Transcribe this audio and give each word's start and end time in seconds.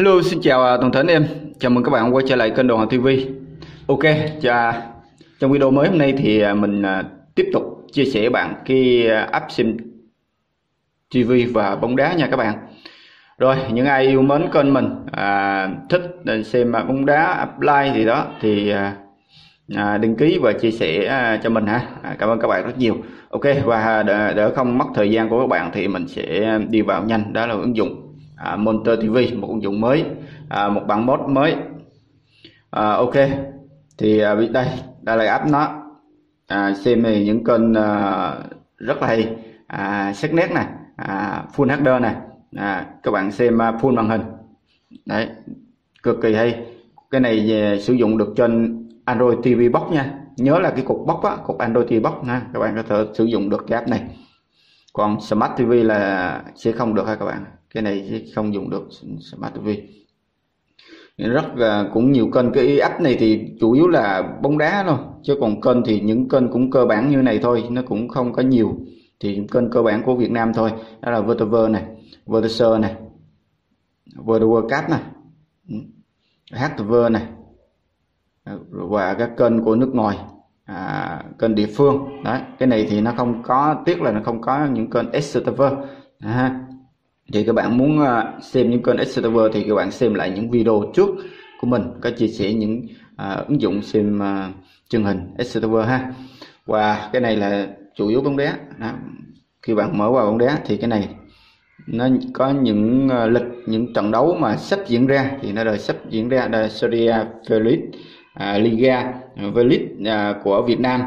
Hello, 0.00 0.22
xin 0.22 0.40
chào 0.42 0.64
à, 0.64 0.76
toàn 0.76 0.92
thể 0.92 1.00
anh 1.00 1.06
em. 1.06 1.26
Chào 1.58 1.70
mừng 1.70 1.84
các 1.84 1.90
bạn 1.90 2.14
quay 2.14 2.24
trở 2.28 2.36
lại 2.36 2.50
kênh 2.50 2.66
Đồ 2.66 2.76
Hoàng 2.76 2.88
TV. 2.88 3.08
Ok, 3.86 4.00
chà, 4.42 4.70
à, 4.70 4.82
trong 5.40 5.52
video 5.52 5.70
mới 5.70 5.88
hôm 5.88 5.98
nay 5.98 6.14
thì 6.18 6.40
à, 6.40 6.54
mình 6.54 6.82
tiếp 7.34 7.50
tục 7.52 7.62
chia 7.92 8.04
sẻ 8.04 8.28
bạn 8.28 8.54
cái 8.64 9.08
app 9.08 9.50
sim 9.50 9.76
TV 11.14 11.32
và 11.52 11.76
bóng 11.76 11.96
đá 11.96 12.12
nha 12.12 12.26
các 12.30 12.36
bạn. 12.36 12.58
Rồi, 13.38 13.56
những 13.72 13.86
ai 13.86 14.06
yêu 14.06 14.22
mến 14.22 14.48
kênh 14.52 14.74
mình, 14.74 14.88
à, 15.12 15.68
thích 15.90 16.02
xem 16.44 16.72
bóng 16.72 17.06
đá, 17.06 17.22
apply 17.22 17.92
gì 17.94 18.04
đó 18.04 18.26
thì 18.40 18.70
à, 18.70 19.98
đăng 19.98 20.16
ký 20.16 20.38
và 20.42 20.52
chia 20.52 20.70
sẻ 20.70 21.04
à, 21.04 21.40
cho 21.42 21.50
mình 21.50 21.66
ha. 21.66 21.82
À, 22.02 22.16
cảm 22.18 22.28
ơn 22.28 22.40
các 22.40 22.48
bạn 22.48 22.66
rất 22.66 22.78
nhiều. 22.78 22.96
Ok, 23.30 23.44
và 23.64 24.02
để 24.36 24.50
không 24.56 24.78
mất 24.78 24.86
thời 24.94 25.10
gian 25.10 25.28
của 25.28 25.40
các 25.40 25.48
bạn 25.48 25.70
thì 25.72 25.88
mình 25.88 26.08
sẽ 26.08 26.58
đi 26.68 26.82
vào 26.82 27.04
nhanh, 27.04 27.32
đó 27.32 27.46
là 27.46 27.54
ứng 27.54 27.76
dụng 27.76 28.09
à, 28.40 28.56
Monitor 28.56 28.98
TV 29.00 29.16
một 29.36 29.48
ứng 29.48 29.62
dụng 29.62 29.80
mới 29.80 30.04
à, 30.48 30.68
một 30.68 30.82
bản 30.86 31.06
mod 31.06 31.20
mới. 31.28 31.54
À, 32.70 32.90
ok 32.90 33.14
thì 33.98 34.18
à, 34.18 34.34
đây 34.34 34.66
đây 35.02 35.16
là 35.16 35.32
app 35.32 35.50
nó. 35.50 35.82
À, 36.46 36.74
xem 36.74 37.02
những 37.02 37.44
kênh 37.44 37.74
à, 37.74 38.34
rất 38.76 39.00
là 39.00 39.06
hay. 39.06 39.36
À, 39.66 40.12
sắc 40.12 40.34
nét 40.34 40.50
này 40.54 40.66
à, 40.96 41.44
full 41.56 41.76
HD 41.76 42.02
này. 42.02 42.14
À, 42.56 42.86
các 43.02 43.10
bạn 43.10 43.30
xem 43.30 43.62
à, 43.62 43.72
full 43.72 43.94
màn 43.94 44.08
hình. 44.08 44.22
Đấy 45.06 45.28
cực 46.02 46.16
kỳ 46.22 46.34
hay. 46.34 46.64
Cái 47.10 47.20
này 47.20 47.44
về, 47.48 47.78
sử 47.80 47.92
dụng 47.92 48.18
được 48.18 48.32
trên 48.36 48.82
Android 49.04 49.38
TV 49.38 49.72
Box 49.72 49.92
nha. 49.92 50.14
Nhớ 50.36 50.58
là 50.58 50.70
cái 50.70 50.84
cục 50.84 51.06
box 51.06 51.24
á 51.24 51.36
cục 51.46 51.58
Android 51.58 51.88
TV 51.88 52.04
Box 52.04 52.26
nha. 52.26 52.42
Các 52.52 52.60
bạn 52.60 52.76
có 52.76 52.82
thể 52.82 53.12
sử 53.14 53.24
dụng 53.24 53.50
được 53.50 53.64
cái 53.68 53.78
app 53.78 53.88
này. 53.88 54.02
Còn 54.92 55.20
Smart 55.20 55.52
TV 55.56 55.70
là 55.70 56.42
sẽ 56.54 56.72
không 56.72 56.94
được 56.94 57.06
ha 57.06 57.14
các 57.14 57.24
bạn 57.24 57.44
cái 57.74 57.82
này 57.82 58.26
không 58.34 58.54
dùng 58.54 58.70
được 58.70 58.88
Smart 59.20 59.54
TV 59.54 59.68
rất 61.28 61.56
là 61.56 61.90
cũng 61.92 62.12
nhiều 62.12 62.30
kênh. 62.34 62.52
Cái 62.52 62.78
app 62.78 63.00
này 63.00 63.16
thì 63.20 63.56
chủ 63.60 63.72
yếu 63.72 63.88
là 63.88 64.22
bóng 64.42 64.58
đá 64.58 64.84
thôi. 64.86 64.98
Chứ 65.22 65.36
còn 65.40 65.60
kênh 65.60 65.82
thì 65.84 66.00
những 66.00 66.28
kênh 66.28 66.48
cũng 66.48 66.70
cơ 66.70 66.86
bản 66.86 67.10
như 67.10 67.16
này 67.16 67.38
thôi. 67.42 67.64
Nó 67.70 67.82
cũng 67.82 68.08
không 68.08 68.32
có 68.32 68.42
nhiều. 68.42 68.76
Thì 69.20 69.34
những 69.34 69.48
kênh 69.48 69.70
cơ 69.70 69.82
bản 69.82 70.02
của 70.02 70.14
Việt 70.14 70.30
Nam 70.30 70.52
thôi. 70.54 70.70
Đó 71.00 71.10
là 71.10 71.20
VTV 71.20 71.56
này 71.70 71.84
VTC 72.26 72.80
này 72.80 72.94
VTV 74.16 74.54
Cup 74.54 74.90
này 74.90 75.00
ừ, 75.68 75.76
HTV 76.52 76.94
này. 77.10 77.22
Và 78.70 79.14
các 79.14 79.30
kênh 79.36 79.64
của 79.64 79.76
nước 79.76 79.90
ngoài 79.94 80.18
à, 80.64 81.24
kênh 81.38 81.54
địa 81.54 81.68
phương. 81.76 82.22
Đấy 82.24 82.40
cái 82.58 82.66
này 82.66 82.86
thì 82.90 83.00
nó 83.00 83.12
không 83.16 83.42
có 83.42 83.82
tiếc 83.84 84.02
là 84.02 84.12
nó 84.12 84.20
không 84.24 84.40
có 84.40 84.66
những 84.66 84.90
kênh 84.90 85.22
SCTV 85.22 85.62
à, 86.18 86.66
thì 87.32 87.44
các 87.44 87.52
bạn 87.52 87.78
muốn 87.78 88.00
à, 88.00 88.32
xem 88.42 88.70
những 88.70 88.82
kênh 88.82 88.96
Exeter 88.96 89.32
thì 89.52 89.64
các 89.68 89.74
bạn 89.74 89.90
xem 89.90 90.14
lại 90.14 90.30
những 90.30 90.50
video 90.50 90.92
trước 90.94 91.08
của 91.60 91.66
mình 91.66 91.82
có 92.00 92.10
chia 92.10 92.28
sẻ 92.28 92.52
những 92.52 92.82
à, 93.16 93.44
ứng 93.48 93.60
dụng 93.60 93.82
xem 93.82 94.22
à, 94.22 94.52
truyền 94.90 95.04
hình 95.04 95.18
Exeter 95.38 95.70
ha 95.86 96.12
và 96.66 97.10
cái 97.12 97.22
này 97.22 97.36
là 97.36 97.66
chủ 97.94 98.08
yếu 98.08 98.20
bóng 98.20 98.36
đá 98.36 98.58
đó. 98.78 98.92
khi 99.62 99.74
bạn 99.74 99.98
mở 99.98 100.10
vào 100.10 100.26
bóng 100.26 100.38
đá 100.38 100.58
thì 100.64 100.76
cái 100.76 100.88
này 100.88 101.08
nó 101.86 102.08
có 102.34 102.50
những 102.50 103.08
uh, 103.24 103.32
lịch 103.32 103.42
những 103.66 103.92
trận 103.92 104.10
đấu 104.10 104.36
mà 104.40 104.56
sắp 104.56 104.80
diễn 104.86 105.06
ra 105.06 105.30
thì 105.42 105.52
nó 105.52 105.64
rồi 105.64 105.78
sắp 105.78 105.96
diễn 106.10 106.28
ra 106.28 106.48
là 106.48 106.68
Serie 106.68 107.24
Felix 107.46 107.78
à, 108.34 108.58
Liga 108.58 109.12
Felix 109.36 110.06
à, 110.06 110.34
của 110.44 110.62
Việt 110.66 110.80
Nam 110.80 111.00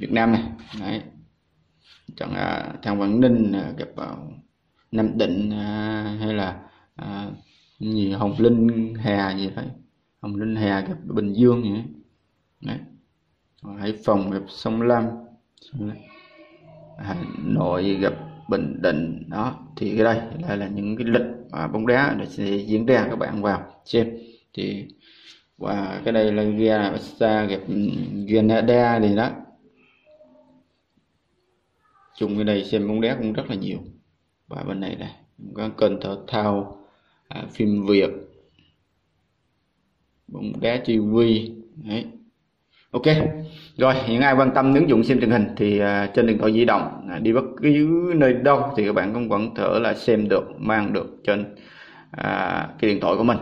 Việt 0.00 0.12
Nam 0.12 0.32
này 0.32 0.42
Đấy. 0.80 1.00
trận 2.16 2.30
à, 2.34 2.64
thằng 2.82 3.00
Quảng 3.00 3.20
Ninh 3.20 3.52
à, 3.52 3.72
gặp 3.78 3.88
vào 3.96 4.32
Nam 4.92 5.18
Định 5.18 5.50
à, 5.50 6.16
hay 6.20 6.34
là 6.34 6.60
à, 6.96 7.30
gì 7.80 8.12
Hồng 8.12 8.34
Linh 8.38 8.94
Hà 8.94 9.36
gì 9.36 9.50
đấy. 9.56 9.66
Hồng 10.20 10.36
Linh 10.36 10.56
Hà 10.56 10.80
gặp 10.80 10.96
Bình 11.04 11.32
Dương 11.32 11.62
vậy. 11.62 11.82
Đấy. 12.60 12.78
Hải 13.78 13.94
Phòng 14.04 14.30
gặp 14.30 14.42
Sông 14.48 14.82
Lam. 14.82 15.04
Hà 16.98 17.16
Nội 17.44 17.94
gặp 18.00 18.12
Bình 18.48 18.82
Định. 18.82 19.24
Đó 19.28 19.58
thì 19.76 19.96
cái 19.96 20.04
đây 20.04 20.20
là, 20.48 20.56
là 20.56 20.68
những 20.68 20.96
cái 20.96 21.06
lịch 21.06 21.26
mà 21.50 21.66
bóng 21.68 21.86
đá 21.86 22.14
để 22.18 22.26
sẽ 22.26 22.56
diễn 22.56 22.86
ra 22.86 23.06
các 23.10 23.16
bạn 23.16 23.42
vào 23.42 23.74
xem. 23.84 24.18
Thì 24.54 24.88
và 25.58 26.00
cái 26.04 26.12
đây 26.12 26.32
là 26.32 26.42
Granada 26.42 27.44
gặp 27.44 27.60
Granada 28.28 29.00
thì 29.00 29.16
đó. 29.16 29.30
Chung 32.16 32.34
cái 32.36 32.44
này 32.44 32.64
xem 32.64 32.88
bóng 32.88 33.00
đá 33.00 33.14
cũng 33.14 33.32
rất 33.32 33.44
là 33.48 33.54
nhiều 33.54 33.78
và 34.50 34.62
bên 34.62 34.80
này 34.80 34.96
này 35.00 35.10
có 35.54 35.68
kênh 35.78 36.00
thể 36.00 36.10
thao 36.26 36.78
à, 37.28 37.42
phim 37.50 37.86
việt. 37.86 38.10
Bóng 40.28 40.52
đá 40.60 40.76
tv 40.84 41.18
đấy. 41.88 42.06
Ok 42.90 43.02
rồi 43.76 43.94
những 44.08 44.22
ai 44.22 44.34
quan 44.34 44.50
tâm 44.54 44.74
ứng 44.74 44.88
dụng 44.88 45.04
xem 45.04 45.20
truyền 45.20 45.30
hình 45.30 45.46
thì 45.56 45.78
à, 45.78 46.10
trên 46.14 46.26
điện 46.26 46.38
thoại 46.38 46.52
di 46.52 46.64
động 46.64 47.08
à, 47.10 47.18
đi 47.18 47.32
bất 47.32 47.44
cứ 47.62 47.68
nơi 48.16 48.32
đâu 48.32 48.72
thì 48.76 48.86
các 48.86 48.92
bạn 48.92 49.14
cũng 49.14 49.28
vẫn 49.28 49.54
thở 49.54 49.78
là 49.82 49.94
xem 49.94 50.28
được 50.28 50.44
mang 50.58 50.92
được 50.92 51.16
trên 51.24 51.44
à, 52.10 52.68
cái 52.78 52.90
điện 52.90 53.00
thoại 53.00 53.14
của 53.16 53.24
mình. 53.24 53.38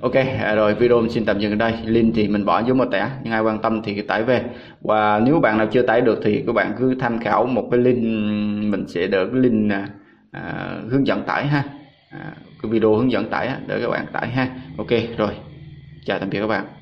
Ok 0.00 0.14
à, 0.14 0.54
rồi 0.54 0.74
video 0.74 1.00
mình 1.00 1.10
xin 1.10 1.24
tạm 1.24 1.38
dừng 1.38 1.52
ở 1.52 1.56
đây. 1.56 1.74
Link 1.84 2.14
thì 2.14 2.28
mình 2.28 2.44
bỏ 2.44 2.62
dưới 2.62 2.74
mô 2.74 2.84
tả. 2.84 3.10
Những 3.24 3.32
ai 3.32 3.42
quan 3.42 3.62
tâm 3.62 3.82
thì 3.82 4.02
tải 4.02 4.22
về. 4.24 4.44
Và 4.80 5.20
nếu 5.24 5.40
bạn 5.40 5.58
nào 5.58 5.66
chưa 5.72 5.82
tải 5.82 6.00
được 6.00 6.20
thì 6.24 6.42
các 6.46 6.52
bạn 6.52 6.72
cứ 6.78 6.94
tham 6.94 7.18
khảo 7.18 7.46
một 7.46 7.68
cái 7.70 7.80
link 7.80 8.02
mình 8.72 8.84
sẽ 8.88 9.06
để 9.06 9.26
cái 9.32 9.40
link 9.40 9.72
à, 9.72 9.88
à, 10.32 10.76
hướng 10.90 11.06
dẫn 11.06 11.22
tải 11.26 11.46
ha. 11.46 11.64
À, 12.10 12.32
cái 12.62 12.72
video 12.72 12.94
hướng 12.94 13.12
dẫn 13.12 13.30
tải 13.30 13.50
để 13.66 13.80
các 13.80 13.88
bạn 13.88 14.06
tải 14.12 14.28
ha. 14.28 14.48
Ok 14.78 14.90
rồi. 15.18 15.36
Chào 16.04 16.18
tạm 16.18 16.30
biệt 16.30 16.40
các 16.40 16.46
bạn. 16.46 16.81